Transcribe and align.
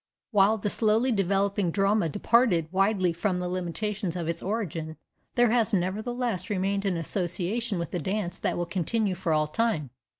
While 0.31 0.57
the 0.57 0.71
slowly 0.71 1.11
developing 1.11 1.69
drama 1.69 2.09
departed 2.09 2.67
widely 2.71 3.13
from 3.13 3.37
the 3.37 3.47
limitations 3.47 4.15
of 4.15 4.27
its 4.27 4.41
origin, 4.41 4.97
there 5.35 5.51
has, 5.51 5.75
nevertheless, 5.75 6.49
remained 6.49 6.85
an 6.85 6.97
association 6.97 7.77
with 7.77 7.91
the 7.91 7.99
dance 7.99 8.39
that 8.39 8.57
will 8.57 8.65
continue 8.65 9.13
for 9.13 9.31
all 9.31 9.45
time. 9.45 9.91